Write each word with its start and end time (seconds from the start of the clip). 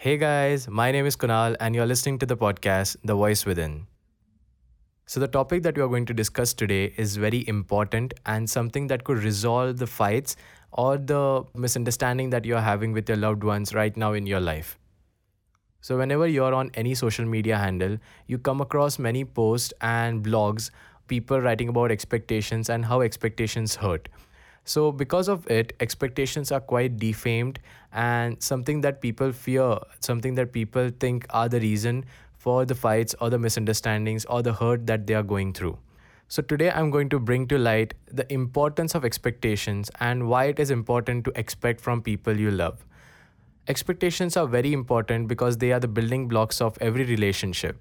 Hey 0.00 0.16
guys, 0.16 0.68
my 0.68 0.92
name 0.92 1.06
is 1.06 1.16
Kunal, 1.16 1.56
and 1.58 1.74
you're 1.74 1.84
listening 1.84 2.20
to 2.20 2.26
the 2.26 2.36
podcast 2.36 2.96
The 3.02 3.16
Voice 3.16 3.44
Within. 3.44 3.88
So, 5.06 5.18
the 5.18 5.26
topic 5.26 5.64
that 5.64 5.76
we 5.76 5.82
are 5.82 5.88
going 5.88 6.06
to 6.06 6.14
discuss 6.14 6.52
today 6.54 6.94
is 6.96 7.16
very 7.16 7.46
important 7.48 8.14
and 8.24 8.48
something 8.48 8.86
that 8.88 9.02
could 9.02 9.18
resolve 9.18 9.78
the 9.78 9.88
fights 9.88 10.36
or 10.70 10.98
the 10.98 11.44
misunderstanding 11.54 12.30
that 12.30 12.44
you're 12.44 12.60
having 12.60 12.92
with 12.92 13.08
your 13.08 13.18
loved 13.18 13.42
ones 13.42 13.74
right 13.74 13.96
now 13.96 14.12
in 14.12 14.26
your 14.26 14.40
life. 14.40 14.78
So, 15.80 15.98
whenever 15.98 16.28
you're 16.28 16.54
on 16.54 16.70
any 16.74 16.94
social 16.94 17.24
media 17.24 17.58
handle, 17.58 17.98
you 18.28 18.38
come 18.38 18.60
across 18.60 18.98
many 19.00 19.24
posts 19.24 19.72
and 19.80 20.24
blogs, 20.24 20.70
people 21.08 21.40
writing 21.40 21.68
about 21.68 21.90
expectations 21.90 22.68
and 22.68 22.84
how 22.84 23.00
expectations 23.00 23.74
hurt. 23.76 24.08
So, 24.64 24.92
because 24.92 25.28
of 25.28 25.50
it, 25.50 25.72
expectations 25.80 26.52
are 26.52 26.60
quite 26.60 26.98
defamed 26.98 27.58
and 27.92 28.42
something 28.42 28.82
that 28.82 29.00
people 29.00 29.32
fear, 29.32 29.78
something 30.00 30.34
that 30.34 30.52
people 30.52 30.90
think 31.00 31.26
are 31.30 31.48
the 31.48 31.60
reason 31.60 32.04
for 32.36 32.64
the 32.64 32.74
fights 32.74 33.14
or 33.20 33.30
the 33.30 33.38
misunderstandings 33.38 34.24
or 34.26 34.42
the 34.42 34.52
hurt 34.52 34.86
that 34.86 35.06
they 35.06 35.14
are 35.14 35.22
going 35.22 35.52
through. 35.54 35.78
So, 36.28 36.42
today 36.42 36.70
I'm 36.70 36.90
going 36.90 37.08
to 37.08 37.18
bring 37.18 37.46
to 37.48 37.58
light 37.58 37.94
the 38.12 38.30
importance 38.32 38.94
of 38.94 39.04
expectations 39.04 39.90
and 40.00 40.28
why 40.28 40.44
it 40.46 40.60
is 40.60 40.70
important 40.70 41.24
to 41.24 41.32
expect 41.34 41.80
from 41.80 42.02
people 42.02 42.38
you 42.38 42.50
love. 42.50 42.84
Expectations 43.66 44.36
are 44.36 44.46
very 44.46 44.72
important 44.72 45.28
because 45.28 45.58
they 45.58 45.72
are 45.72 45.80
the 45.80 45.88
building 45.88 46.28
blocks 46.28 46.60
of 46.60 46.76
every 46.80 47.04
relationship 47.04 47.78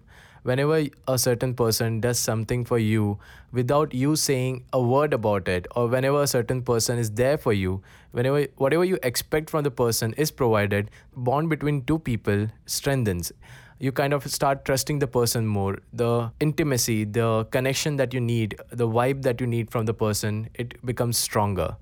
whenever 0.48 0.76
a 1.14 1.18
certain 1.18 1.54
person 1.62 2.00
does 2.00 2.18
something 2.18 2.64
for 2.64 2.78
you 2.80 3.20
without 3.52 3.94
you 4.02 4.16
saying 4.16 4.60
a 4.72 4.82
word 4.82 5.14
about 5.18 5.50
it 5.54 5.68
or 5.76 5.88
whenever 5.94 6.22
a 6.24 6.28
certain 6.34 6.62
person 6.70 6.98
is 7.06 7.12
there 7.22 7.38
for 7.46 7.52
you 7.52 7.82
whenever 8.12 8.44
whatever 8.66 8.86
you 8.92 9.00
expect 9.10 9.50
from 9.50 9.66
the 9.68 9.74
person 9.82 10.14
is 10.26 10.32
provided 10.42 10.90
bond 11.30 11.50
between 11.50 11.82
two 11.92 12.00
people 12.00 12.48
strengthens. 12.66 13.32
You 13.80 13.92
kind 13.92 14.14
of 14.14 14.26
start 14.36 14.64
trusting 14.66 15.00
the 15.00 15.08
person 15.08 15.46
more. 15.46 15.80
The 15.94 16.32
intimacy 16.40 17.04
the 17.04 17.46
connection 17.58 17.98
that 17.98 18.14
you 18.14 18.22
need 18.22 18.56
the 18.70 18.88
vibe 18.88 19.24
that 19.24 19.42
you 19.42 19.48
need 19.56 19.70
from 19.70 19.86
the 19.86 19.94
person 19.94 20.50
it 20.54 20.78
becomes 20.86 21.18
stronger. 21.18 21.76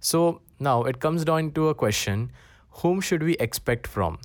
So 0.00 0.42
now 0.58 0.82
it 0.84 1.00
comes 1.00 1.24
down 1.24 1.52
to 1.52 1.68
a 1.68 1.74
question 1.74 2.30
whom 2.82 3.00
should 3.00 3.22
we 3.22 3.38
expect 3.48 3.86
from? 3.86 4.18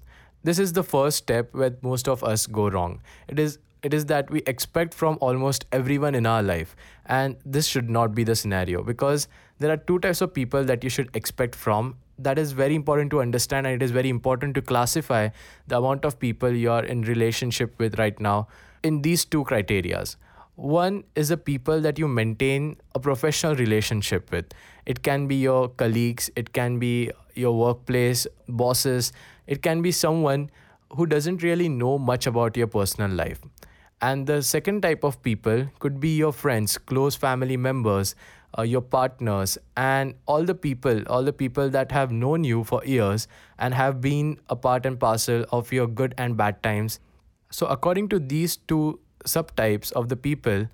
This 0.44 0.59
is 0.59 0.73
the 0.73 0.84
first 0.84 1.17
step 1.17 1.53
where 1.53 1.75
most 1.81 2.08
of 2.08 2.23
us 2.23 2.45
go 2.45 2.69
wrong. 2.69 3.00
It 3.28 3.39
is 3.39 3.58
it 3.86 3.94
is 3.94 4.05
that 4.11 4.31
we 4.31 4.41
expect 4.52 4.95
from 5.00 5.17
almost 5.22 5.66
everyone 5.72 6.16
in 6.16 6.25
our 6.25 6.41
life. 6.41 6.75
And 7.05 7.36
this 7.45 7.67
should 7.67 7.88
not 7.88 8.16
be 8.16 8.23
the 8.23 8.36
scenario 8.36 8.81
because 8.81 9.28
there 9.59 9.72
are 9.72 9.78
two 9.78 10.00
types 10.00 10.22
of 10.22 10.33
people 10.33 10.64
that 10.64 10.83
you 10.83 10.89
should 10.89 11.16
expect 11.16 11.53
from. 11.53 11.95
That 12.17 12.39
is 12.39 12.52
very 12.52 12.73
important 12.73 13.11
to 13.11 13.22
understand 13.22 13.67
and 13.67 13.75
it 13.75 13.86
is 13.86 13.91
very 13.91 14.09
important 14.09 14.56
to 14.56 14.63
classify 14.63 15.30
the 15.67 15.78
amount 15.78 16.03
of 16.03 16.17
people 16.17 16.50
you 16.50 16.72
are 16.72 16.83
in 16.83 17.03
relationship 17.03 17.78
with 17.78 18.00
right 18.00 18.19
now 18.19 18.47
in 18.81 19.02
these 19.03 19.23
two 19.23 19.44
criterias. 19.44 20.16
One 20.56 21.03
is 21.13 21.30
the 21.30 21.38
people 21.38 21.81
that 21.81 22.00
you 22.00 22.08
maintain 22.08 22.78
a 22.95 23.00
professional 23.00 23.56
relationship 23.56 24.31
with. 24.31 24.45
It 24.86 25.03
can 25.03 25.28
be 25.28 25.36
your 25.36 25.69
colleagues 25.69 26.30
it 26.36 26.53
can 26.53 26.80
be 26.80 27.11
your 27.33 27.58
workplace 27.59 28.28
bosses 28.47 29.11
it 29.45 29.61
can 29.61 29.81
be 29.81 29.91
someone 29.91 30.50
who 30.95 31.06
doesn't 31.06 31.44
really 31.44 31.67
know 31.67 31.97
much 31.97 32.28
about 32.28 32.56
your 32.56 32.67
personal 32.67 33.11
life 33.11 33.41
and 34.08 34.28
the 34.28 34.42
second 34.42 34.81
type 34.81 35.03
of 35.03 35.22
people 35.28 35.67
could 35.80 36.00
be 36.00 36.16
your 36.16 36.31
friends 36.31 36.78
close 36.78 37.16
family 37.16 37.58
members 37.58 38.16
uh, 38.58 38.62
your 38.62 38.81
partners 38.81 39.58
and 39.75 40.14
all 40.25 40.44
the 40.44 40.56
people 40.56 41.02
all 41.08 41.23
the 41.23 41.34
people 41.34 41.70
that 41.70 41.92
have 41.92 42.12
known 42.12 42.44
you 42.44 42.64
for 42.64 42.84
years 42.86 43.28
and 43.59 43.74
have 43.74 44.00
been 44.02 44.38
a 44.50 44.56
part 44.56 44.85
and 44.85 45.00
parcel 45.00 45.46
of 45.52 45.72
your 45.72 45.88
good 45.88 46.13
and 46.18 46.38
bad 46.38 46.62
times. 46.63 47.00
So 47.50 47.68
according 47.68 48.09
to 48.09 48.19
these 48.19 48.57
two 48.57 49.00
subtypes 49.25 49.91
of 49.94 50.09
the 50.09 50.16
people 50.16 50.68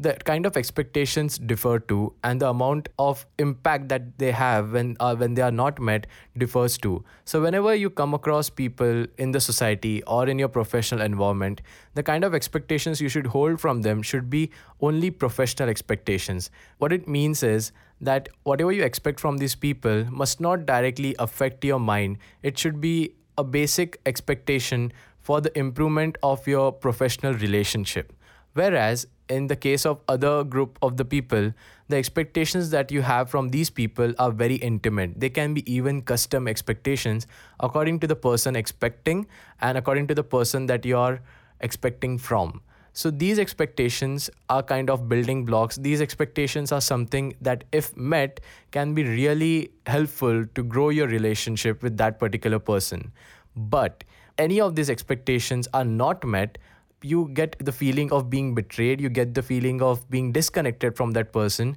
the 0.00 0.14
kind 0.24 0.46
of 0.46 0.56
expectations 0.56 1.38
differ 1.38 1.78
too 1.80 2.12
and 2.22 2.40
the 2.40 2.48
amount 2.48 2.88
of 2.98 3.26
impact 3.38 3.88
that 3.88 4.18
they 4.18 4.30
have 4.30 4.72
when 4.72 4.96
uh, 5.00 5.14
when 5.16 5.34
they 5.34 5.42
are 5.42 5.50
not 5.50 5.80
met 5.80 6.06
differs 6.36 6.78
too. 6.78 7.04
So 7.24 7.42
whenever 7.42 7.74
you 7.74 7.90
come 7.90 8.14
across 8.14 8.48
people 8.48 9.06
in 9.16 9.32
the 9.32 9.40
society 9.40 10.02
or 10.04 10.28
in 10.28 10.38
your 10.38 10.48
professional 10.48 11.00
environment 11.00 11.62
the 11.94 12.02
kind 12.02 12.24
of 12.24 12.34
expectations 12.34 13.00
you 13.00 13.08
should 13.08 13.26
hold 13.26 13.60
from 13.60 13.82
them 13.82 14.02
should 14.02 14.30
be 14.30 14.50
only 14.80 15.10
professional 15.10 15.68
expectations. 15.68 16.50
What 16.78 16.92
it 16.92 17.08
means 17.08 17.42
is 17.42 17.72
that 18.00 18.28
whatever 18.44 18.70
you 18.70 18.84
expect 18.84 19.18
from 19.18 19.38
these 19.38 19.54
people 19.54 20.04
must 20.10 20.40
not 20.40 20.66
directly 20.66 21.16
affect 21.18 21.64
your 21.64 21.80
mind. 21.80 22.18
It 22.42 22.56
should 22.56 22.80
be 22.80 23.14
a 23.36 23.44
basic 23.44 24.00
expectation 24.06 24.92
for 25.20 25.40
the 25.40 25.56
improvement 25.58 26.16
of 26.22 26.46
your 26.46 26.72
professional 26.72 27.34
relationship. 27.34 28.12
Whereas 28.54 29.06
in 29.28 29.46
the 29.46 29.56
case 29.56 29.84
of 29.86 30.00
other 30.08 30.44
group 30.44 30.78
of 30.82 30.96
the 30.96 31.04
people 31.04 31.52
the 31.88 31.96
expectations 31.96 32.68
that 32.70 32.92
you 32.92 33.00
have 33.00 33.30
from 33.30 33.48
these 33.48 33.70
people 33.70 34.12
are 34.18 34.30
very 34.30 34.56
intimate. 34.56 35.18
They 35.18 35.30
can 35.30 35.54
be 35.54 35.72
even 35.72 36.02
custom 36.02 36.46
expectations 36.46 37.26
according 37.60 38.00
to 38.00 38.06
the 38.06 38.14
person 38.14 38.56
expecting 38.56 39.26
and 39.62 39.78
according 39.78 40.06
to 40.08 40.14
the 40.14 40.22
person 40.22 40.66
that 40.66 40.84
you 40.84 40.98
are 40.98 41.20
expecting 41.60 42.18
from. 42.18 42.60
So 42.92 43.10
these 43.10 43.38
expectations 43.38 44.28
are 44.50 44.62
kind 44.62 44.90
of 44.90 45.08
building 45.08 45.46
blocks. 45.46 45.76
These 45.76 46.02
expectations 46.02 46.72
are 46.72 46.80
something 46.80 47.34
that 47.40 47.64
if 47.72 47.96
met 47.96 48.40
can 48.70 48.92
be 48.92 49.04
really 49.04 49.70
helpful 49.86 50.44
to 50.54 50.62
grow 50.62 50.90
your 50.90 51.06
relationship 51.06 51.82
with 51.82 51.96
that 51.96 52.18
particular 52.18 52.58
person. 52.58 53.12
But 53.56 54.04
any 54.36 54.60
of 54.60 54.74
these 54.74 54.90
expectations 54.90 55.68
are 55.72 55.84
not 55.84 56.24
met 56.24 56.58
you 57.02 57.28
get 57.32 57.56
the 57.64 57.72
feeling 57.72 58.10
of 58.12 58.28
being 58.28 58.54
betrayed 58.54 59.00
you 59.00 59.08
get 59.08 59.34
the 59.34 59.42
feeling 59.42 59.80
of 59.80 60.08
being 60.10 60.32
disconnected 60.32 60.96
from 60.96 61.12
that 61.12 61.32
person 61.32 61.76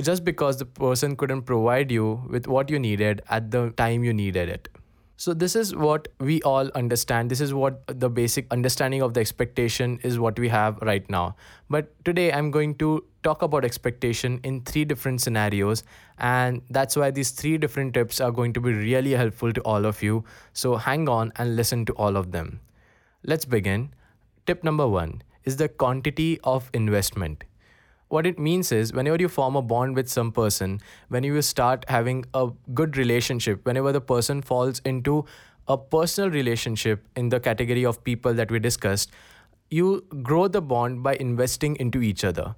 just 0.00 0.24
because 0.24 0.58
the 0.58 0.64
person 0.64 1.16
couldn't 1.16 1.42
provide 1.42 1.90
you 1.90 2.22
with 2.28 2.46
what 2.46 2.70
you 2.70 2.78
needed 2.78 3.22
at 3.28 3.50
the 3.50 3.70
time 3.70 4.04
you 4.04 4.12
needed 4.12 4.48
it. 4.48 4.68
So 5.16 5.34
this 5.34 5.54
is 5.54 5.74
what 5.76 6.08
we 6.18 6.42
all 6.42 6.68
understand. 6.74 7.30
This 7.30 7.40
is 7.40 7.54
what 7.54 7.84
the 7.86 8.10
basic 8.10 8.46
understanding 8.50 9.02
of 9.02 9.14
the 9.14 9.20
expectation 9.20 10.00
is 10.02 10.18
what 10.18 10.38
we 10.38 10.48
have 10.48 10.78
right 10.82 11.08
now. 11.08 11.36
But 11.70 11.92
today 12.04 12.32
i'm 12.32 12.50
going 12.50 12.74
to 12.76 13.04
talk 13.22 13.42
about 13.42 13.64
expectation 13.64 14.40
in 14.42 14.62
three 14.62 14.84
different 14.84 15.20
scenarios 15.20 15.84
and 16.18 16.60
that's 16.70 16.96
why 16.96 17.10
these 17.12 17.30
three 17.30 17.56
different 17.56 17.94
tips 17.94 18.20
are 18.20 18.32
going 18.32 18.52
to 18.54 18.60
be 18.60 18.72
really 18.72 19.12
helpful 19.12 19.52
to 19.52 19.60
all 19.60 19.86
of 19.86 20.02
you. 20.02 20.24
So 20.52 20.76
hang 20.76 21.08
on 21.08 21.32
and 21.36 21.56
listen 21.56 21.84
to 21.86 21.92
all 21.92 22.16
of 22.16 22.32
them. 22.32 22.60
Let's 23.24 23.44
begin 23.44 23.94
Tip 24.44 24.64
number 24.64 24.88
one 24.88 25.22
is 25.44 25.56
the 25.56 25.68
quantity 25.68 26.40
of 26.42 26.68
investment. 26.74 27.44
What 28.08 28.26
it 28.26 28.40
means 28.40 28.72
is, 28.72 28.92
whenever 28.92 29.16
you 29.16 29.28
form 29.28 29.54
a 29.54 29.62
bond 29.62 29.94
with 29.94 30.08
some 30.08 30.32
person, 30.32 30.80
when 31.08 31.22
you 31.22 31.40
start 31.42 31.84
having 31.88 32.24
a 32.34 32.50
good 32.74 32.96
relationship, 32.96 33.64
whenever 33.64 33.92
the 33.92 34.00
person 34.00 34.42
falls 34.42 34.80
into 34.84 35.24
a 35.68 35.78
personal 35.78 36.28
relationship 36.28 37.06
in 37.14 37.28
the 37.28 37.38
category 37.38 37.86
of 37.86 38.02
people 38.02 38.34
that 38.34 38.50
we 38.50 38.58
discussed, 38.58 39.12
you 39.70 40.04
grow 40.22 40.48
the 40.48 40.60
bond 40.60 41.04
by 41.04 41.14
investing 41.14 41.76
into 41.76 42.02
each 42.02 42.24
other. 42.24 42.56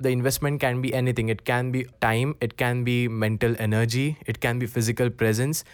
The 0.00 0.08
investment 0.08 0.60
can 0.60 0.80
be 0.80 0.92
anything. 0.94 1.28
It 1.28 1.44
can 1.44 1.70
be 1.70 1.86
time, 2.00 2.34
it 2.40 2.56
can 2.56 2.82
be 2.82 3.08
mental 3.08 3.54
energy, 3.58 4.16
it 4.26 4.40
can 4.40 4.58
be 4.58 4.66
physical 4.66 5.10
presence, 5.10 5.64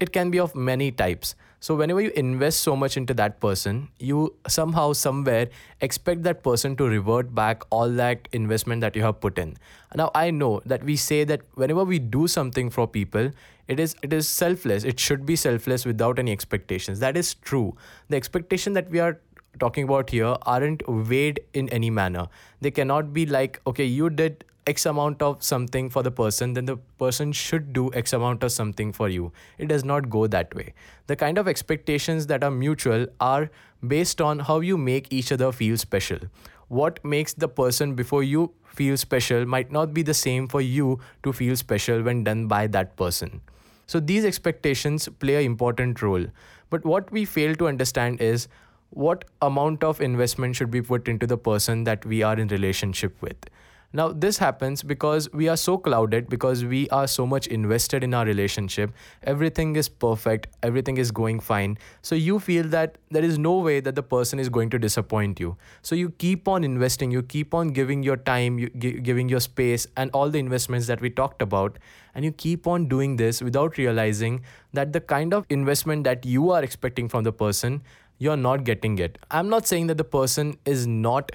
it 0.00 0.12
can 0.12 0.30
be 0.30 0.38
of 0.38 0.54
many 0.54 0.90
types. 0.90 1.34
So, 1.60 1.74
whenever 1.74 2.00
you 2.00 2.12
invest 2.14 2.60
so 2.60 2.76
much 2.76 2.96
into 2.96 3.14
that 3.14 3.40
person, 3.40 3.88
you 3.98 4.34
somehow, 4.46 4.92
somewhere 4.92 5.48
expect 5.80 6.22
that 6.22 6.44
person 6.44 6.76
to 6.76 6.84
revert 6.84 7.34
back 7.34 7.62
all 7.70 7.90
that 7.90 8.28
investment 8.32 8.80
that 8.82 8.94
you 8.94 9.02
have 9.02 9.20
put 9.20 9.38
in. 9.38 9.56
Now, 9.94 10.10
I 10.14 10.30
know 10.30 10.60
that 10.66 10.84
we 10.84 10.94
say 10.94 11.24
that 11.24 11.42
whenever 11.54 11.82
we 11.84 11.98
do 11.98 12.28
something 12.28 12.70
for 12.70 12.86
people, 12.86 13.32
it 13.66 13.80
is 13.80 13.96
it 14.02 14.12
is 14.12 14.28
selfless. 14.28 14.84
It 14.84 15.00
should 15.00 15.26
be 15.26 15.34
selfless 15.34 15.84
without 15.84 16.18
any 16.18 16.30
expectations. 16.30 17.00
That 17.00 17.16
is 17.16 17.34
true. 17.34 17.76
The 18.08 18.16
expectation 18.16 18.74
that 18.74 18.88
we 18.90 19.00
are 19.00 19.20
talking 19.58 19.84
about 19.84 20.10
here 20.10 20.36
aren't 20.42 20.88
weighed 20.88 21.40
in 21.54 21.68
any 21.70 21.90
manner. 21.90 22.28
They 22.60 22.70
cannot 22.70 23.12
be 23.12 23.26
like, 23.26 23.60
okay, 23.66 23.84
you 23.84 24.10
did 24.10 24.44
X 24.68 24.84
amount 24.84 25.22
of 25.22 25.42
something 25.42 25.88
for 25.88 26.02
the 26.02 26.10
person, 26.10 26.52
then 26.52 26.66
the 26.66 26.76
person 27.02 27.32
should 27.32 27.72
do 27.72 27.90
X 27.94 28.12
amount 28.12 28.42
of 28.42 28.52
something 28.52 28.92
for 28.92 29.08
you. 29.08 29.32
It 29.56 29.68
does 29.68 29.84
not 29.84 30.10
go 30.10 30.26
that 30.26 30.54
way. 30.54 30.74
The 31.06 31.16
kind 31.16 31.38
of 31.38 31.48
expectations 31.48 32.26
that 32.26 32.44
are 32.44 32.50
mutual 32.50 33.06
are 33.18 33.50
based 33.86 34.20
on 34.20 34.40
how 34.40 34.60
you 34.60 34.76
make 34.76 35.12
each 35.12 35.32
other 35.32 35.50
feel 35.52 35.78
special. 35.78 36.18
What 36.68 37.02
makes 37.02 37.32
the 37.32 37.48
person 37.48 37.94
before 37.94 38.22
you 38.22 38.52
feel 38.66 38.96
special 38.96 39.46
might 39.46 39.72
not 39.72 39.94
be 39.94 40.02
the 40.02 40.14
same 40.14 40.48
for 40.48 40.60
you 40.60 41.00
to 41.22 41.32
feel 41.32 41.56
special 41.56 42.02
when 42.02 42.24
done 42.24 42.46
by 42.46 42.66
that 42.66 42.96
person. 42.96 43.40
So 43.86 44.00
these 44.00 44.26
expectations 44.26 45.08
play 45.18 45.36
an 45.36 45.44
important 45.44 46.02
role. 46.02 46.26
But 46.68 46.84
what 46.84 47.10
we 47.10 47.24
fail 47.24 47.54
to 47.56 47.68
understand 47.68 48.20
is 48.20 48.48
what 48.90 49.24
amount 49.40 49.82
of 49.82 50.02
investment 50.02 50.56
should 50.56 50.70
be 50.70 50.82
put 50.82 51.08
into 51.08 51.26
the 51.26 51.38
person 51.38 51.84
that 51.84 52.04
we 52.04 52.22
are 52.22 52.38
in 52.38 52.48
relationship 52.48 53.20
with 53.22 53.36
Now, 53.90 54.12
this 54.12 54.36
happens 54.36 54.82
because 54.82 55.32
we 55.32 55.48
are 55.48 55.56
so 55.56 55.78
clouded, 55.78 56.28
because 56.28 56.62
we 56.62 56.90
are 56.90 57.06
so 57.06 57.26
much 57.26 57.46
invested 57.46 58.04
in 58.04 58.12
our 58.12 58.26
relationship. 58.26 58.92
Everything 59.22 59.76
is 59.76 59.88
perfect, 59.88 60.48
everything 60.62 60.98
is 60.98 61.10
going 61.10 61.40
fine. 61.40 61.78
So, 62.02 62.14
you 62.14 62.38
feel 62.38 62.64
that 62.64 62.98
there 63.10 63.24
is 63.24 63.38
no 63.38 63.56
way 63.56 63.80
that 63.80 63.94
the 63.94 64.02
person 64.02 64.38
is 64.38 64.50
going 64.50 64.68
to 64.70 64.78
disappoint 64.78 65.40
you. 65.40 65.56
So, 65.80 65.94
you 65.94 66.10
keep 66.10 66.48
on 66.48 66.64
investing, 66.64 67.10
you 67.10 67.22
keep 67.22 67.54
on 67.54 67.68
giving 67.68 68.02
your 68.02 68.18
time, 68.18 68.58
you 68.58 68.68
gi- 68.68 69.00
giving 69.00 69.30
your 69.30 69.40
space, 69.40 69.86
and 69.96 70.10
all 70.12 70.28
the 70.28 70.38
investments 70.38 70.86
that 70.88 71.00
we 71.00 71.08
talked 71.08 71.40
about. 71.40 71.78
And 72.14 72.26
you 72.26 72.32
keep 72.32 72.66
on 72.66 72.88
doing 72.88 73.16
this 73.16 73.40
without 73.40 73.78
realizing 73.78 74.42
that 74.74 74.92
the 74.92 75.00
kind 75.00 75.32
of 75.32 75.46
investment 75.48 76.04
that 76.04 76.26
you 76.26 76.50
are 76.50 76.62
expecting 76.62 77.08
from 77.08 77.24
the 77.24 77.32
person, 77.32 77.82
you're 78.18 78.36
not 78.36 78.64
getting 78.64 78.98
it. 78.98 79.16
I'm 79.30 79.48
not 79.48 79.66
saying 79.66 79.86
that 79.86 79.96
the 79.96 80.04
person 80.04 80.58
is 80.66 80.86
not 80.86 81.32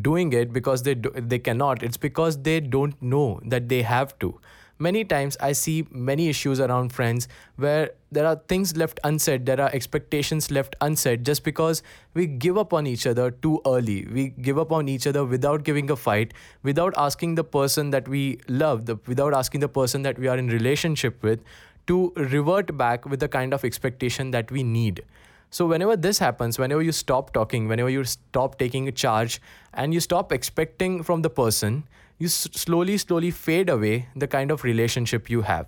doing 0.00 0.32
it 0.32 0.52
because 0.52 0.82
they 0.82 0.94
do, 0.94 1.10
they 1.14 1.38
cannot. 1.38 1.82
It's 1.82 1.96
because 1.96 2.42
they 2.42 2.60
don't 2.60 3.00
know 3.02 3.40
that 3.44 3.68
they 3.68 3.82
have 3.82 4.18
to. 4.20 4.40
Many 4.84 5.04
times 5.04 5.36
i 5.46 5.52
see 5.52 5.86
many 5.90 6.28
issues 6.30 6.58
around 6.58 6.92
friends 6.98 7.28
where 7.56 7.90
there 8.10 8.26
are 8.26 8.36
things 8.52 8.70
left 8.82 8.98
unsaid 9.04 9.44
there 9.44 9.60
are 9.60 9.68
expectations 9.78 10.50
left 10.50 10.74
unsaid 10.80 11.22
just 11.22 11.44
because 11.44 11.82
we 12.14 12.26
give 12.26 12.56
up 12.56 12.72
on 12.72 12.86
each 12.86 13.06
other 13.06 13.30
too 13.30 13.60
early. 13.66 14.06
We 14.10 14.28
give 14.28 14.58
up 14.58 14.72
on 14.72 14.88
each 14.88 15.06
other 15.06 15.24
without 15.26 15.64
giving 15.64 15.90
a 15.90 15.96
fight 15.96 16.32
without 16.62 16.94
asking 16.96 17.34
the 17.34 17.44
person 17.44 17.90
that 17.90 18.08
we 18.08 18.40
love 18.48 18.86
the, 18.86 18.96
without 19.06 19.34
asking 19.34 19.60
the 19.60 19.68
person 19.68 20.00
that 20.02 20.18
we 20.18 20.28
are 20.28 20.38
in 20.38 20.48
relationship 20.48 21.22
with 21.22 21.40
to 21.86 22.12
revert 22.16 22.76
back 22.78 23.04
with 23.04 23.20
the 23.20 23.28
kind 23.28 23.52
of 23.52 23.66
expectation 23.66 24.30
that 24.30 24.50
we 24.50 24.62
need 24.62 25.02
so, 25.50 25.66
whenever 25.66 25.96
this 25.96 26.18
happens, 26.18 26.58
whenever 26.58 26.80
you 26.82 26.92
stop 26.92 27.32
talking, 27.32 27.66
whenever 27.66 27.90
you 27.90 28.04
stop 28.04 28.56
taking 28.58 28.86
a 28.86 28.92
charge, 28.92 29.40
and 29.74 29.92
you 29.92 29.98
stop 30.00 30.30
expecting 30.32 31.02
from 31.02 31.22
the 31.22 31.30
person, 31.30 31.84
you 32.18 32.26
s- 32.26 32.48
slowly, 32.52 32.96
slowly 32.98 33.32
fade 33.32 33.68
away 33.68 34.08
the 34.14 34.28
kind 34.28 34.52
of 34.52 34.62
relationship 34.62 35.28
you 35.28 35.42
have. 35.42 35.66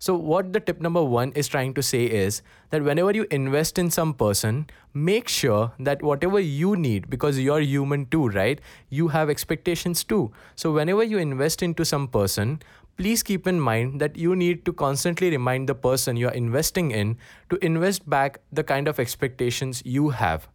So, 0.00 0.14
what 0.14 0.52
the 0.52 0.60
tip 0.60 0.80
number 0.80 1.02
one 1.02 1.32
is 1.32 1.48
trying 1.48 1.74
to 1.74 1.82
say 1.82 2.04
is 2.06 2.40
that 2.70 2.84
whenever 2.84 3.10
you 3.12 3.26
invest 3.30 3.78
in 3.78 3.90
some 3.90 4.14
person, 4.14 4.68
make 4.94 5.28
sure 5.28 5.72
that 5.80 6.02
whatever 6.02 6.38
you 6.38 6.76
need, 6.76 7.10
because 7.10 7.38
you're 7.38 7.60
human 7.60 8.06
too, 8.06 8.28
right? 8.28 8.60
You 8.90 9.08
have 9.08 9.28
expectations 9.28 10.04
too. 10.04 10.30
So, 10.54 10.72
whenever 10.72 11.02
you 11.02 11.18
invest 11.18 11.62
into 11.62 11.84
some 11.84 12.06
person, 12.08 12.62
please 12.98 13.22
keep 13.22 13.46
in 13.46 13.60
mind 13.60 14.00
that 14.00 14.16
you 14.16 14.34
need 14.34 14.64
to 14.64 14.72
constantly 14.72 15.30
remind 15.30 15.68
the 15.68 15.74
person 15.74 16.16
you're 16.16 16.38
investing 16.38 16.90
in 16.90 17.16
to 17.48 17.56
invest 17.64 18.08
back 18.10 18.40
the 18.52 18.64
kind 18.64 18.88
of 18.88 18.98
expectations 18.98 19.80
you 19.84 20.08
have 20.10 20.48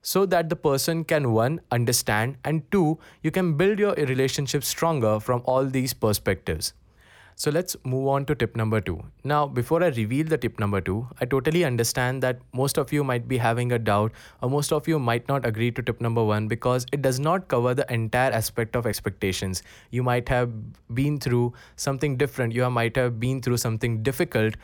so 0.00 0.24
that 0.24 0.48
the 0.48 0.54
person 0.54 1.02
can 1.02 1.32
one 1.32 1.60
understand 1.72 2.36
and 2.44 2.62
two 2.70 2.96
you 3.20 3.32
can 3.32 3.56
build 3.56 3.80
your 3.80 3.94
relationship 3.94 4.62
stronger 4.62 5.18
from 5.18 5.42
all 5.44 5.64
these 5.64 5.92
perspectives 5.92 6.72
so 7.42 7.52
let's 7.52 7.76
move 7.84 8.08
on 8.08 8.24
to 8.26 8.34
tip 8.34 8.56
number 8.56 8.80
two. 8.80 9.00
Now, 9.22 9.46
before 9.46 9.84
I 9.84 9.90
reveal 9.90 10.26
the 10.26 10.36
tip 10.36 10.58
number 10.58 10.80
two, 10.80 11.06
I 11.20 11.24
totally 11.24 11.64
understand 11.64 12.20
that 12.24 12.40
most 12.52 12.78
of 12.78 12.92
you 12.92 13.04
might 13.04 13.28
be 13.28 13.36
having 13.38 13.70
a 13.70 13.78
doubt 13.78 14.10
or 14.42 14.50
most 14.50 14.72
of 14.72 14.88
you 14.88 14.98
might 14.98 15.28
not 15.28 15.46
agree 15.46 15.70
to 15.70 15.80
tip 15.80 16.00
number 16.00 16.24
one 16.24 16.48
because 16.48 16.84
it 16.90 17.00
does 17.00 17.20
not 17.20 17.46
cover 17.46 17.74
the 17.74 17.86
entire 17.92 18.32
aspect 18.32 18.74
of 18.74 18.88
expectations. 18.88 19.62
You 19.92 20.02
might 20.02 20.28
have 20.28 20.50
been 20.92 21.20
through 21.20 21.52
something 21.76 22.16
different, 22.16 22.54
you 22.54 22.68
might 22.70 22.96
have 22.96 23.20
been 23.20 23.40
through 23.40 23.58
something 23.58 24.02
difficult 24.02 24.56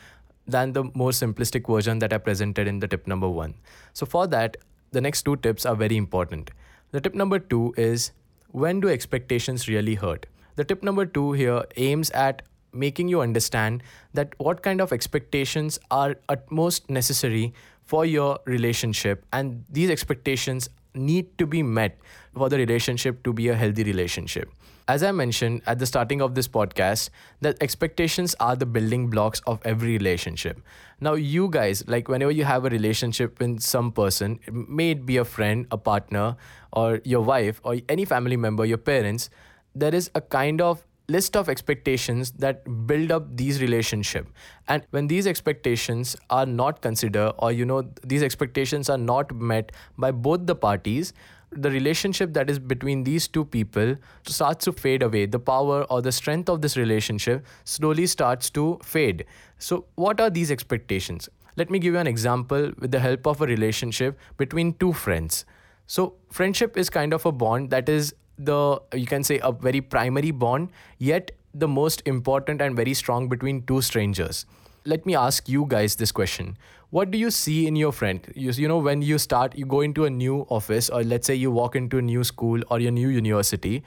than 0.45 0.73
the 0.73 0.83
more 0.95 1.11
simplistic 1.11 1.73
version 1.73 1.99
that 1.99 2.11
I 2.11 2.17
presented 2.17 2.67
in 2.67 2.79
the 2.79 2.89
tip 2.89 3.07
number 3.07 3.29
one. 3.29 3.53
So, 3.93 4.05
for 4.05 4.27
that, 4.27 4.57
the 4.91 4.99
next 4.99 5.23
two 5.23 5.37
tips 5.37 5.65
are 5.65 5.75
very 5.75 5.95
important. 5.95 6.51
The 6.91 6.99
tip 6.99 7.15
number 7.15 7.39
two 7.39 7.73
is 7.77 8.11
when 8.49 8.81
do 8.81 8.89
expectations 8.89 9.69
really 9.69 9.95
hurt? 9.95 10.25
The 10.57 10.65
tip 10.65 10.83
number 10.83 11.05
two 11.05 11.31
here 11.31 11.63
aims 11.77 12.09
at 12.11 12.41
making 12.75 13.07
you 13.07 13.21
understand 13.21 13.81
that 14.13 14.33
what 14.37 14.61
kind 14.61 14.81
of 14.81 14.91
expectations 14.91 15.79
are 15.89 16.15
at 16.29 16.51
most 16.51 16.89
necessary 16.89 17.53
for 17.85 18.05
your 18.05 18.39
relationship. 18.45 19.25
And 19.31 19.63
these 19.69 19.89
expectations 19.89 20.69
need 20.93 21.37
to 21.37 21.45
be 21.45 21.61
met 21.63 21.97
for 22.35 22.49
the 22.49 22.57
relationship 22.57 23.23
to 23.23 23.33
be 23.33 23.49
a 23.49 23.55
healthy 23.55 23.83
relationship. 23.83 24.49
As 24.87 25.01
i 25.01 25.11
mentioned 25.11 25.63
at 25.65 25.79
the 25.79 25.85
starting 25.87 26.21
of 26.21 26.35
this 26.35 26.47
podcast 26.47 27.09
that 27.41 27.57
expectations 27.59 28.35
are 28.39 28.55
the 28.55 28.67
building 28.67 29.09
blocks 29.09 29.41
of 29.47 29.59
every 29.65 29.93
relationship. 29.93 30.61
Now 30.99 31.13
you 31.15 31.49
guys 31.49 31.83
like 31.87 32.07
whenever 32.07 32.31
you 32.31 32.43
have 32.43 32.65
a 32.65 32.69
relationship 32.69 33.39
with 33.39 33.61
some 33.61 33.91
person 33.91 34.39
may 34.51 34.91
it 34.91 35.05
be 35.05 35.17
a 35.17 35.25
friend 35.25 35.65
a 35.71 35.77
partner 35.77 36.37
or 36.71 37.01
your 37.03 37.21
wife 37.21 37.61
or 37.63 37.77
any 37.89 38.05
family 38.05 38.37
member 38.37 38.63
your 38.63 38.77
parents 38.77 39.31
there 39.73 39.93
is 39.93 40.11
a 40.13 40.21
kind 40.21 40.61
of 40.61 40.85
list 41.07 41.37
of 41.37 41.49
expectations 41.49 42.31
that 42.31 42.63
build 42.87 43.11
up 43.11 43.37
these 43.37 43.61
relationship. 43.61 44.27
And 44.67 44.83
when 44.89 45.07
these 45.07 45.27
expectations 45.27 46.15
are 46.29 46.45
not 46.45 46.81
considered 46.81 47.33
or 47.37 47.51
you 47.51 47.65
know 47.65 47.83
these 48.03 48.23
expectations 48.23 48.89
are 48.89 48.97
not 48.97 49.33
met 49.35 49.71
by 49.97 50.11
both 50.11 50.45
the 50.45 50.55
parties 50.55 51.13
the 51.51 51.71
relationship 51.71 52.33
that 52.33 52.49
is 52.49 52.59
between 52.59 53.03
these 53.03 53.27
two 53.27 53.45
people 53.45 53.95
starts 54.25 54.65
to 54.65 54.73
fade 54.73 55.01
away. 55.01 55.25
The 55.25 55.39
power 55.39 55.83
or 55.83 56.01
the 56.01 56.11
strength 56.11 56.49
of 56.49 56.61
this 56.61 56.77
relationship 56.77 57.45
slowly 57.63 58.07
starts 58.07 58.49
to 58.51 58.79
fade. 58.83 59.25
So 59.57 59.85
what 59.95 60.19
are 60.19 60.29
these 60.29 60.51
expectations? 60.51 61.29
Let 61.55 61.69
me 61.69 61.79
give 61.79 61.93
you 61.93 61.99
an 61.99 62.07
example 62.07 62.71
with 62.79 62.91
the 62.91 62.99
help 62.99 63.25
of 63.25 63.41
a 63.41 63.45
relationship 63.45 64.19
between 64.37 64.73
two 64.73 64.91
friends. 64.91 65.45
So 65.87 66.15
friendship 66.31 66.77
is 66.77 66.89
kind 66.89 67.13
of 67.13 67.25
a 67.25 67.31
bond 67.31 67.69
that 67.69 67.87
is 67.87 68.13
the 68.37 68.81
you 68.93 69.05
can 69.05 69.23
say 69.23 69.39
a 69.43 69.51
very 69.51 69.81
primary 69.81 70.31
bond 70.31 70.69
yet 70.97 71.31
the 71.53 71.67
most 71.67 72.01
important 72.05 72.61
and 72.61 72.75
very 72.75 72.93
strong 72.93 73.29
between 73.29 73.61
two 73.63 73.81
strangers. 73.81 74.45
Let 74.85 75.05
me 75.05 75.15
ask 75.15 75.47
you 75.49 75.65
guys 75.67 75.95
this 75.95 76.11
question. 76.11 76.57
What 76.89 77.11
do 77.11 77.17
you 77.17 77.31
see 77.31 77.65
in 77.65 77.75
your 77.75 77.91
friend? 77.91 78.21
You, 78.35 78.51
you 78.51 78.67
know 78.67 78.77
when 78.77 79.01
you 79.01 79.17
start 79.17 79.57
you 79.57 79.65
go 79.65 79.81
into 79.81 80.05
a 80.05 80.09
new 80.09 80.45
office 80.49 80.89
or 80.89 81.03
let's 81.03 81.27
say 81.27 81.35
you 81.35 81.51
walk 81.51 81.75
into 81.75 81.97
a 81.97 82.01
new 82.01 82.23
school 82.23 82.61
or 82.69 82.79
your 82.79 82.91
new 82.91 83.09
university 83.09 83.83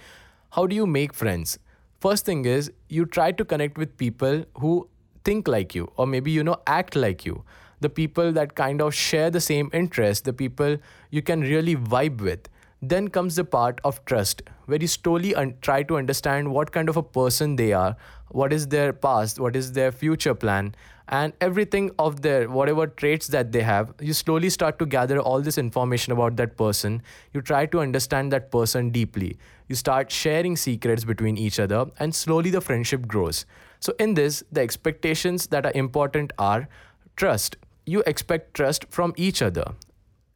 how 0.50 0.66
do 0.66 0.74
you 0.74 0.86
make 0.86 1.12
friends? 1.12 1.58
First 2.00 2.24
thing 2.24 2.44
is 2.44 2.72
you 2.88 3.04
try 3.04 3.32
to 3.32 3.44
connect 3.44 3.76
with 3.76 3.96
people 3.96 4.44
who 4.58 4.88
think 5.24 5.46
like 5.46 5.74
you 5.74 5.90
or 5.96 6.06
maybe 6.06 6.30
you 6.30 6.42
know 6.42 6.56
act 6.66 6.96
like 6.96 7.26
you. 7.26 7.44
The 7.80 7.88
people 7.88 8.32
that 8.32 8.54
kind 8.54 8.80
of 8.80 8.94
share 8.94 9.30
the 9.30 9.40
same 9.40 9.70
interest 9.72 10.24
the 10.24 10.32
people 10.32 10.78
you 11.10 11.22
can 11.22 11.42
really 11.42 11.76
vibe 11.76 12.20
with 12.20 12.48
then 12.80 13.08
comes 13.08 13.36
the 13.36 13.44
part 13.44 13.80
of 13.84 14.04
trust, 14.04 14.42
where 14.66 14.78
you 14.80 14.86
slowly 14.86 15.34
un- 15.34 15.54
try 15.60 15.82
to 15.82 15.96
understand 15.96 16.52
what 16.52 16.70
kind 16.72 16.88
of 16.88 16.96
a 16.96 17.02
person 17.02 17.56
they 17.56 17.72
are, 17.72 17.96
what 18.28 18.52
is 18.52 18.68
their 18.68 18.92
past, 18.92 19.40
what 19.40 19.56
is 19.56 19.72
their 19.72 19.90
future 19.90 20.34
plan, 20.34 20.74
and 21.08 21.32
everything 21.40 21.90
of 21.98 22.20
their 22.22 22.48
whatever 22.48 22.86
traits 22.86 23.26
that 23.28 23.50
they 23.50 23.62
have. 23.62 23.92
You 24.00 24.12
slowly 24.12 24.50
start 24.50 24.78
to 24.78 24.86
gather 24.86 25.18
all 25.18 25.40
this 25.40 25.58
information 25.58 26.12
about 26.12 26.36
that 26.36 26.56
person. 26.56 27.02
You 27.32 27.40
try 27.40 27.66
to 27.66 27.80
understand 27.80 28.32
that 28.32 28.50
person 28.50 28.90
deeply. 28.90 29.38
You 29.68 29.74
start 29.74 30.12
sharing 30.12 30.56
secrets 30.56 31.04
between 31.04 31.36
each 31.36 31.58
other, 31.58 31.86
and 31.98 32.14
slowly 32.14 32.50
the 32.50 32.60
friendship 32.60 33.06
grows. 33.06 33.46
So, 33.80 33.94
in 33.98 34.14
this, 34.14 34.42
the 34.52 34.60
expectations 34.60 35.46
that 35.48 35.64
are 35.64 35.72
important 35.74 36.32
are 36.38 36.68
trust. 37.16 37.56
You 37.86 38.02
expect 38.06 38.54
trust 38.54 38.84
from 38.90 39.14
each 39.16 39.40
other, 39.40 39.72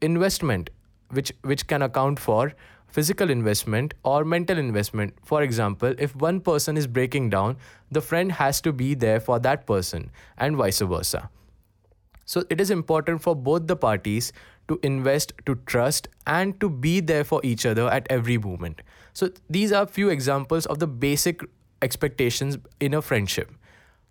investment 0.01 0.71
which 1.13 1.33
which 1.43 1.67
can 1.67 1.83
account 1.83 2.19
for 2.19 2.53
physical 2.89 3.31
investment 3.31 3.95
or 4.05 4.25
mental 4.25 4.59
investment. 4.59 5.15
For 5.25 5.43
example 5.43 5.95
if 5.99 6.17
one 6.17 6.41
person 6.41 6.77
is 6.77 6.87
breaking 6.87 7.31
down 7.31 7.57
the 7.91 8.01
friend 8.01 8.33
has 8.33 8.61
to 8.63 8.73
be 8.73 8.95
there 8.95 9.21
for 9.21 9.39
that 9.39 9.67
person 9.67 10.11
and 10.37 10.57
vice 10.57 10.81
versa. 10.81 11.31
So 12.25 12.45
it 12.51 12.61
is 12.61 12.71
important 12.71 13.23
for 13.23 13.35
both 13.35 13.67
the 13.67 13.77
parties 13.77 14.33
to 14.69 14.79
invest 14.83 15.33
to 15.47 15.57
trust 15.67 16.09
and 16.27 16.59
to 16.61 16.71
be 16.71 17.01
there 17.01 17.25
for 17.25 17.41
each 17.43 17.67
other 17.67 17.89
at 17.89 18.07
every 18.11 18.39
moment. 18.39 18.83
So 19.13 19.31
these 19.51 19.73
are 19.73 19.87
few 19.87 20.09
examples 20.09 20.67
of 20.67 20.79
the 20.79 20.87
basic 20.87 21.43
expectations 21.83 22.59
in 22.81 22.95
a 22.95 23.03
friendship. 23.03 23.51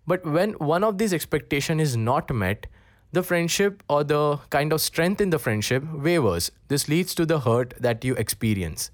But 0.06 0.26
when 0.26 0.52
one 0.54 0.84
of 0.84 0.98
these 0.98 1.14
expectation 1.14 1.80
is 1.80 1.96
not 1.96 2.32
met 2.32 2.66
the 3.12 3.22
friendship 3.22 3.82
or 3.88 4.02
the 4.02 4.38
kind 4.50 4.72
of 4.72 4.80
strength 4.80 5.20
in 5.20 5.30
the 5.30 5.38
friendship 5.38 5.84
wavers. 5.92 6.50
This 6.68 6.88
leads 6.88 7.14
to 7.16 7.26
the 7.26 7.40
hurt 7.40 7.74
that 7.78 8.04
you 8.04 8.14
experience. 8.14 8.90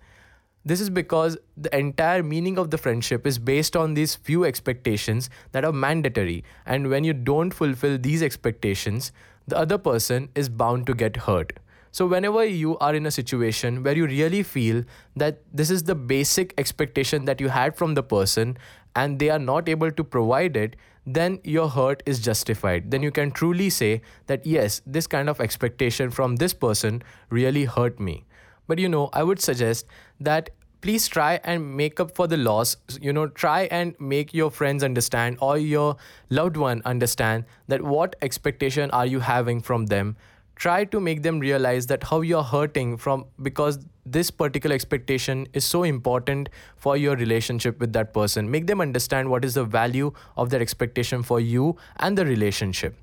This 0.64 0.80
is 0.80 0.90
because 0.90 1.38
the 1.56 1.75
entire 1.76 2.22
meaning 2.22 2.58
of 2.58 2.70
the 2.70 2.78
friendship 2.78 3.26
is 3.26 3.38
based 3.38 3.76
on 3.76 3.94
these 3.94 4.16
few 4.16 4.44
expectations 4.44 5.30
that 5.52 5.64
are 5.64 5.72
mandatory. 5.72 6.44
And 6.66 6.90
when 6.90 7.04
you 7.04 7.14
don't 7.14 7.52
fulfill 7.52 7.96
these 7.96 8.22
expectations, 8.22 9.12
the 9.46 9.56
other 9.56 9.78
person 9.78 10.28
is 10.34 10.48
bound 10.48 10.87
to 10.88 10.94
get 10.94 11.16
hurt. 11.16 11.58
So, 11.98 12.06
whenever 12.06 12.44
you 12.44 12.78
are 12.78 12.94
in 12.94 13.06
a 13.06 13.10
situation 13.10 13.82
where 13.82 13.96
you 13.96 14.06
really 14.06 14.44
feel 14.44 14.84
that 15.16 15.40
this 15.52 15.68
is 15.68 15.82
the 15.82 15.96
basic 15.96 16.54
expectation 16.56 17.24
that 17.24 17.40
you 17.40 17.48
had 17.48 17.76
from 17.76 17.94
the 17.94 18.04
person 18.04 18.56
and 18.94 19.18
they 19.18 19.30
are 19.30 19.38
not 19.40 19.68
able 19.68 19.90
to 19.90 20.04
provide 20.04 20.56
it, 20.56 20.76
then 21.04 21.40
your 21.42 21.68
hurt 21.68 22.04
is 22.06 22.20
justified. 22.20 22.92
Then 22.92 23.02
you 23.02 23.10
can 23.10 23.32
truly 23.32 23.68
say 23.68 24.02
that, 24.28 24.46
yes, 24.46 24.80
this 24.86 25.08
kind 25.08 25.28
of 25.28 25.40
expectation 25.40 26.12
from 26.12 26.36
this 26.36 26.54
person 26.54 27.02
really 27.30 27.64
hurt 27.64 27.98
me. 27.98 28.26
But 28.68 28.78
you 28.78 28.88
know, 28.88 29.10
I 29.12 29.24
would 29.24 29.40
suggest 29.40 29.84
that 30.20 30.50
please 30.80 31.08
try 31.08 31.40
and 31.42 31.76
make 31.76 31.98
up 31.98 32.14
for 32.14 32.28
the 32.28 32.36
loss 32.36 32.76
you 33.00 33.12
know 33.12 33.26
try 33.26 33.62
and 33.62 33.96
make 33.98 34.32
your 34.32 34.48
friends 34.48 34.84
understand 34.84 35.36
or 35.40 35.58
your 35.58 35.96
loved 36.30 36.56
one 36.56 36.80
understand 36.84 37.44
that 37.66 37.82
what 37.82 38.14
expectation 38.22 38.88
are 38.92 39.04
you 39.04 39.18
having 39.18 39.60
from 39.60 39.86
them 39.86 40.16
try 40.58 40.84
to 40.84 41.00
make 41.00 41.22
them 41.22 41.38
realize 41.38 41.86
that 41.86 42.04
how 42.04 42.20
you're 42.20 42.42
hurting 42.42 42.96
from 42.96 43.24
because 43.42 43.78
this 44.04 44.30
particular 44.30 44.74
expectation 44.74 45.46
is 45.52 45.64
so 45.64 45.82
important 45.84 46.48
for 46.76 46.96
your 46.96 47.14
relationship 47.16 47.78
with 47.78 47.92
that 47.92 48.12
person 48.12 48.50
make 48.50 48.66
them 48.66 48.80
understand 48.80 49.30
what 49.30 49.44
is 49.44 49.54
the 49.54 49.64
value 49.64 50.10
of 50.36 50.50
that 50.50 50.60
expectation 50.60 51.22
for 51.22 51.38
you 51.40 51.76
and 51.98 52.18
the 52.18 52.24
relationship 52.24 52.96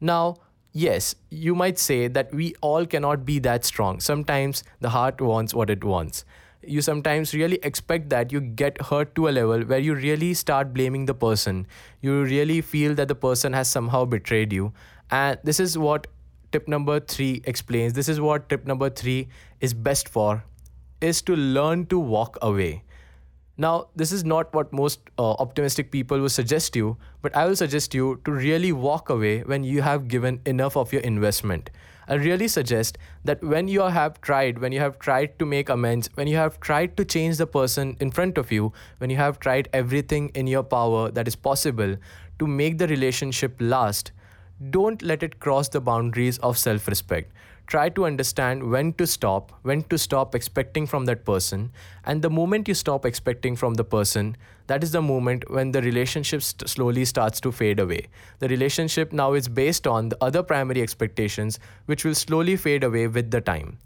now 0.00 0.34
yes 0.72 1.14
you 1.30 1.54
might 1.54 1.78
say 1.78 2.08
that 2.08 2.34
we 2.34 2.54
all 2.60 2.84
cannot 2.84 3.24
be 3.24 3.38
that 3.38 3.64
strong 3.64 4.00
sometimes 4.00 4.64
the 4.80 4.90
heart 4.90 5.20
wants 5.20 5.54
what 5.54 5.70
it 5.70 5.84
wants 5.84 6.24
you 6.62 6.80
sometimes 6.82 7.32
really 7.32 7.58
expect 7.62 8.08
that 8.10 8.32
you 8.32 8.40
get 8.40 8.80
hurt 8.86 9.14
to 9.14 9.28
a 9.28 9.30
level 9.30 9.62
where 9.62 9.78
you 9.78 9.94
really 9.94 10.34
start 10.34 10.72
blaming 10.74 11.06
the 11.06 11.14
person. 11.14 11.66
You 12.00 12.24
really 12.24 12.60
feel 12.60 12.94
that 12.94 13.06
the 13.06 13.14
person 13.14 13.52
has 13.52 13.68
somehow 13.68 14.04
betrayed 14.04 14.52
you. 14.52 14.72
And 15.10 15.38
this 15.44 15.60
is 15.60 15.78
what 15.78 16.08
tip 16.52 16.68
number 16.68 17.00
three 17.00 17.42
explains. 17.44 17.92
This 17.92 18.08
is 18.08 18.20
what 18.20 18.48
tip 18.48 18.66
number 18.66 18.90
three 18.90 19.28
is 19.60 19.74
best 19.74 20.08
for 20.08 20.44
is 21.00 21.22
to 21.22 21.36
learn 21.36 21.86
to 21.86 21.98
walk 21.98 22.38
away. 22.42 22.82
Now, 23.58 23.88
this 23.96 24.12
is 24.12 24.22
not 24.22 24.52
what 24.54 24.70
most 24.70 25.00
uh, 25.18 25.32
optimistic 25.32 25.90
people 25.90 26.20
will 26.20 26.28
suggest 26.28 26.76
you, 26.76 26.98
but 27.22 27.34
I 27.34 27.46
will 27.46 27.56
suggest 27.56 27.94
you 27.94 28.20
to 28.26 28.30
really 28.30 28.70
walk 28.70 29.08
away 29.08 29.40
when 29.44 29.64
you 29.64 29.80
have 29.80 30.08
given 30.08 30.40
enough 30.44 30.76
of 30.76 30.92
your 30.92 31.00
investment. 31.00 31.70
I 32.06 32.14
really 32.14 32.48
suggest 32.48 32.98
that 33.24 33.42
when 33.42 33.66
you 33.66 33.80
have 33.80 34.20
tried, 34.20 34.58
when 34.58 34.72
you 34.72 34.80
have 34.80 34.98
tried 34.98 35.38
to 35.38 35.46
make 35.46 35.70
amends, 35.70 36.10
when 36.14 36.28
you 36.28 36.36
have 36.36 36.60
tried 36.60 36.96
to 36.98 37.04
change 37.04 37.38
the 37.38 37.46
person 37.46 37.96
in 37.98 38.10
front 38.10 38.36
of 38.36 38.52
you, 38.52 38.72
when 38.98 39.08
you 39.08 39.16
have 39.16 39.40
tried 39.40 39.68
everything 39.72 40.28
in 40.34 40.46
your 40.46 40.62
power 40.62 41.10
that 41.10 41.26
is 41.26 41.34
possible 41.34 41.96
to 42.38 42.46
make 42.46 42.76
the 42.76 42.86
relationship 42.86 43.56
last, 43.58 44.12
don't 44.70 45.02
let 45.02 45.22
it 45.22 45.38
cross 45.38 45.68
the 45.68 45.80
boundaries 45.80 46.38
of 46.38 46.56
self 46.58 46.88
respect 46.88 47.32
try 47.66 47.88
to 47.88 48.06
understand 48.06 48.70
when 48.70 48.92
to 48.94 49.06
stop, 49.06 49.52
when 49.62 49.82
to 49.84 49.98
stop 49.98 50.34
expecting 50.34 50.86
from 50.86 51.04
that 51.06 51.24
person. 51.24 51.70
And 52.04 52.22
the 52.22 52.30
moment 52.30 52.68
you 52.68 52.74
stop 52.74 53.04
expecting 53.04 53.56
from 53.56 53.74
the 53.74 53.84
person, 53.84 54.36
that 54.68 54.82
is 54.82 54.92
the 54.92 55.02
moment 55.02 55.50
when 55.50 55.72
the 55.72 55.82
relationship 55.82 56.42
st- 56.42 56.68
slowly 56.68 57.04
starts 57.04 57.40
to 57.40 57.52
fade 57.52 57.80
away. 57.80 58.06
The 58.38 58.48
relationship 58.48 59.12
now 59.12 59.32
is 59.34 59.48
based 59.48 59.86
on 59.86 60.08
the 60.08 60.18
other 60.20 60.42
primary 60.42 60.82
expectations, 60.82 61.58
which 61.86 62.04
will 62.04 62.14
slowly 62.14 62.56
fade 62.56 62.84
away 62.84 63.08
with 63.08 63.30
the 63.30 63.40
time. 63.40 63.78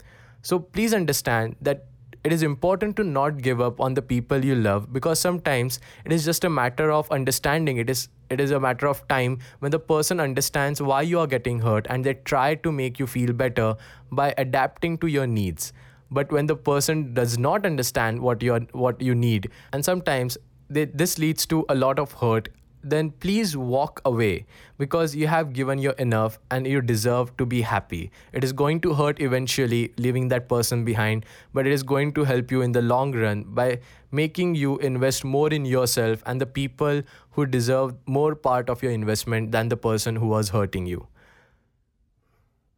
So 0.43 0.59
please 0.59 0.93
understand 0.93 1.55
that 1.61 1.85
it 2.23 2.31
is 2.31 2.43
important 2.43 2.95
to 2.97 3.03
not 3.03 3.41
give 3.41 3.59
up 3.59 3.79
on 3.81 3.95
the 3.95 4.01
people 4.01 4.45
you 4.45 4.55
love 4.55 4.93
because 4.93 5.19
sometimes 5.19 5.79
it 6.05 6.11
is 6.11 6.23
just 6.23 6.43
a 6.43 6.49
matter 6.49 6.91
of 6.91 7.09
understanding. 7.11 7.77
It 7.77 7.89
is 7.89 8.09
it 8.29 8.39
is 8.39 8.51
a 8.51 8.59
matter 8.59 8.87
of 8.87 9.05
time 9.07 9.39
when 9.59 9.71
the 9.71 9.79
person 9.79 10.19
understands 10.19 10.81
why 10.81 11.01
you 11.01 11.19
are 11.19 11.27
getting 11.27 11.59
hurt 11.59 11.87
and 11.89 12.05
they 12.05 12.13
try 12.13 12.55
to 12.55 12.71
make 12.71 12.99
you 12.99 13.07
feel 13.07 13.33
better 13.33 13.75
by 14.11 14.33
adapting 14.37 14.97
to 14.99 15.07
your 15.07 15.27
needs. 15.27 15.73
But 16.11 16.31
when 16.31 16.45
the 16.45 16.55
person 16.55 17.13
does 17.13 17.37
not 17.37 17.65
understand 17.65 18.21
what 18.21 18.43
you 18.43 18.55
what 18.71 19.01
you 19.01 19.15
need 19.15 19.49
and 19.73 19.83
sometimes 19.83 20.37
they, 20.69 20.85
this 20.85 21.17
leads 21.17 21.45
to 21.47 21.65
a 21.69 21.75
lot 21.75 21.99
of 21.99 22.13
hurt 22.13 22.49
then 22.83 23.11
please 23.11 23.55
walk 23.55 24.01
away 24.05 24.45
because 24.77 25.15
you 25.15 25.27
have 25.27 25.53
given 25.53 25.79
your 25.79 25.93
enough 25.93 26.39
and 26.49 26.65
you 26.65 26.81
deserve 26.81 27.35
to 27.37 27.45
be 27.45 27.61
happy. 27.61 28.11
It 28.33 28.43
is 28.43 28.53
going 28.53 28.81
to 28.81 28.93
hurt 28.93 29.21
eventually 29.21 29.93
leaving 29.97 30.27
that 30.29 30.49
person 30.49 30.83
behind, 30.83 31.25
but 31.53 31.67
it 31.67 31.73
is 31.73 31.83
going 31.83 32.13
to 32.13 32.23
help 32.23 32.51
you 32.51 32.61
in 32.61 32.71
the 32.71 32.81
long 32.81 33.11
run 33.11 33.43
by 33.43 33.79
making 34.11 34.55
you 34.55 34.77
invest 34.79 35.23
more 35.23 35.49
in 35.49 35.65
yourself 35.65 36.23
and 36.25 36.41
the 36.41 36.45
people 36.45 37.01
who 37.31 37.45
deserve 37.45 37.95
more 38.05 38.35
part 38.35 38.69
of 38.69 38.83
your 38.83 38.91
investment 38.91 39.51
than 39.51 39.69
the 39.69 39.77
person 39.77 40.15
who 40.15 40.27
was 40.27 40.49
hurting 40.49 40.85
you. 40.85 41.07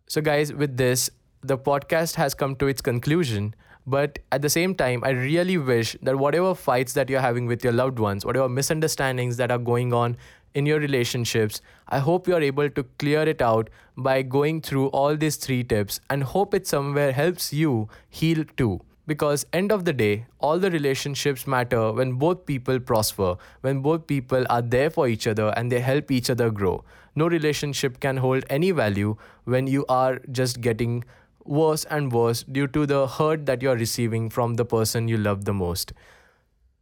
So, 0.08 0.22
guys, 0.22 0.54
with 0.54 0.78
this, 0.78 1.10
the 1.42 1.58
podcast 1.58 2.16
has 2.16 2.34
come 2.34 2.56
to 2.58 2.68
its 2.68 2.82
conclusion. 2.82 3.56
But 3.86 4.20
at 4.32 4.42
the 4.42 4.50
same 4.50 4.76
time, 4.76 5.04
I 5.04 5.10
really 5.10 5.58
wish 5.58 5.98
that 6.02 6.18
whatever 6.18 6.56
fights 6.56 6.94
that 6.94 7.10
you're 7.10 7.22
having 7.22 7.48
with 7.48 7.64
your 7.64 7.74
loved 7.74 8.00
ones, 8.00 8.26
whatever 8.26 8.48
misunderstandings 8.48 9.38
that 9.38 9.52
are 9.52 9.58
going 9.58 9.94
on 9.94 10.18
in 10.54 10.66
your 10.66 10.80
relationships, 10.80 11.62
I 11.90 12.00
hope 12.00 12.28
you're 12.28 12.42
able 12.42 12.70
to 12.70 12.84
clear 12.98 13.24
it 13.24 13.42
out 13.42 13.70
by 13.98 14.22
going 14.22 14.62
through 14.62 14.88
all 14.88 15.18
these 15.18 15.36
three 15.36 15.64
tips 15.64 16.00
and 16.10 16.24
hope 16.24 16.54
it 16.54 16.66
somewhere 16.68 17.12
helps 17.12 17.52
you 17.52 17.90
heal 18.10 18.46
too. 18.56 18.80
Because 19.06 19.46
end 19.52 19.74
of 19.74 19.84
the 19.84 19.92
day 19.92 20.28
all 20.40 20.60
the 20.60 20.72
relationships 20.72 21.46
matter 21.46 21.92
when 21.92 22.14
both 22.14 22.46
people 22.46 22.80
prosper 22.80 23.36
when 23.60 23.82
both 23.82 24.08
people 24.08 24.46
are 24.50 24.62
there 24.62 24.90
for 24.90 25.10
each 25.10 25.28
other 25.28 25.54
and 25.58 25.70
they 25.70 25.82
help 25.82 26.10
each 26.10 26.30
other 26.30 26.50
grow. 26.50 26.86
No 27.14 27.28
relationship 27.28 28.00
can 28.00 28.16
hold 28.16 28.46
any 28.50 28.72
value 28.72 29.18
when 29.44 29.68
you 29.68 29.86
are 29.90 30.22
just 30.32 30.62
getting 30.62 31.04
worse 31.46 31.84
and 31.86 32.12
worse 32.12 32.44
due 32.44 32.68
to 32.68 32.86
the 32.86 33.08
hurt 33.08 33.46
that 33.46 33.62
you're 33.62 33.76
receiving 33.76 34.30
from 34.30 34.56
the 34.56 34.66
person 34.66 35.08
you 35.08 35.18
love 35.18 35.46
the 35.46 35.54
most. 35.54 35.94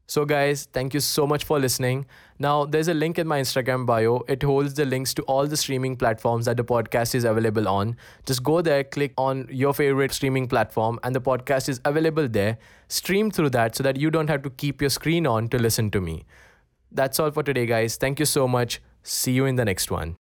So, 0.07 0.25
guys, 0.25 0.67
thank 0.73 0.93
you 0.93 0.99
so 0.99 1.25
much 1.25 1.45
for 1.45 1.57
listening. 1.57 2.05
Now, 2.37 2.65
there's 2.65 2.89
a 2.89 2.93
link 2.93 3.17
in 3.17 3.25
my 3.27 3.39
Instagram 3.39 3.85
bio. 3.85 4.23
It 4.27 4.43
holds 4.43 4.73
the 4.73 4.83
links 4.83 5.13
to 5.13 5.21
all 5.21 5.47
the 5.47 5.55
streaming 5.55 5.95
platforms 5.95 6.45
that 6.47 6.57
the 6.57 6.65
podcast 6.65 7.15
is 7.15 7.23
available 7.23 7.69
on. 7.69 7.95
Just 8.25 8.43
go 8.43 8.61
there, 8.61 8.83
click 8.83 9.13
on 9.17 9.47
your 9.49 9.73
favorite 9.73 10.11
streaming 10.11 10.49
platform, 10.49 10.99
and 11.03 11.15
the 11.15 11.21
podcast 11.21 11.69
is 11.69 11.79
available 11.85 12.27
there. 12.27 12.57
Stream 12.89 13.31
through 13.31 13.51
that 13.51 13.73
so 13.73 13.83
that 13.83 13.95
you 13.95 14.11
don't 14.11 14.29
have 14.29 14.41
to 14.41 14.49
keep 14.49 14.81
your 14.81 14.89
screen 14.89 15.25
on 15.25 15.47
to 15.47 15.57
listen 15.57 15.89
to 15.91 16.01
me. 16.01 16.25
That's 16.91 17.17
all 17.17 17.31
for 17.31 17.41
today, 17.41 17.65
guys. 17.65 17.95
Thank 17.95 18.19
you 18.19 18.25
so 18.25 18.49
much. 18.49 18.81
See 19.03 19.31
you 19.31 19.45
in 19.45 19.55
the 19.55 19.63
next 19.63 19.89
one. 19.89 20.20